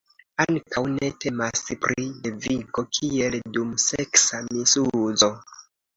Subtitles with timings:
[0.43, 5.35] Ankaŭ ne temas pri devigo, kiel dum seksa misuzo.